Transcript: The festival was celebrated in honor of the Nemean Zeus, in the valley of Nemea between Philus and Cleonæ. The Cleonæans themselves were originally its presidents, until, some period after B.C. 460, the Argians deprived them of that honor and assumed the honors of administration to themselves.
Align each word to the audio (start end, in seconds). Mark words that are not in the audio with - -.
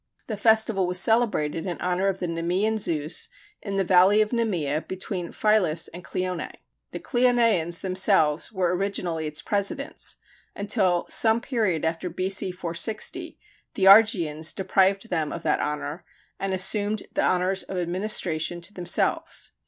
The 0.25 0.35
festival 0.35 0.87
was 0.87 0.99
celebrated 0.99 1.67
in 1.67 1.77
honor 1.79 2.07
of 2.07 2.17
the 2.17 2.27
Nemean 2.27 2.79
Zeus, 2.79 3.29
in 3.61 3.75
the 3.75 3.83
valley 3.83 4.19
of 4.19 4.33
Nemea 4.33 4.81
between 4.87 5.31
Philus 5.31 5.89
and 5.93 6.03
Cleonæ. 6.03 6.49
The 6.89 6.99
Cleonæans 6.99 7.81
themselves 7.81 8.51
were 8.51 8.75
originally 8.75 9.27
its 9.27 9.43
presidents, 9.43 10.15
until, 10.55 11.05
some 11.07 11.39
period 11.39 11.85
after 11.85 12.09
B.C. 12.09 12.49
460, 12.51 13.37
the 13.75 13.83
Argians 13.83 14.55
deprived 14.55 15.09
them 15.11 15.31
of 15.31 15.43
that 15.43 15.59
honor 15.59 16.03
and 16.39 16.51
assumed 16.51 17.03
the 17.13 17.21
honors 17.23 17.61
of 17.61 17.77
administration 17.77 18.59
to 18.59 18.73
themselves. 18.73 19.51